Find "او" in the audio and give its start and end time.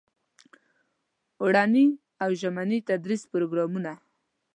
2.23-2.29